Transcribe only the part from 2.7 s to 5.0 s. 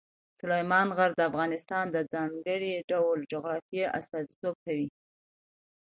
ډول جغرافیه استازیتوب کوي.